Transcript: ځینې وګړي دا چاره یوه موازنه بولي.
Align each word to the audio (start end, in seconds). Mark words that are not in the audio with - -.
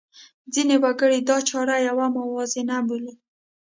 ځینې 0.53 0.75
وګړي 0.83 1.19
دا 1.29 1.37
چاره 1.49 1.75
یوه 1.87 2.07
موازنه 2.17 2.75
بولي. 2.87 3.13